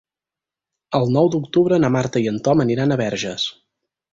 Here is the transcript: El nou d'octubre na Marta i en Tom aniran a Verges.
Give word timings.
El 0.99 1.05
nou 1.17 1.29
d'octubre 1.35 1.79
na 1.83 1.91
Marta 1.99 2.25
i 2.27 2.33
en 2.35 2.41
Tom 2.49 2.65
aniran 2.67 2.95
a 2.95 2.99
Verges. 3.07 3.47